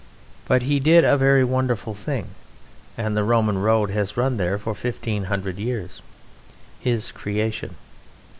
[0.47, 2.29] But he did a very wonderful thing,
[2.97, 6.01] and the Roman Road has run there for fifteen hundred years
[6.79, 7.75] his creation.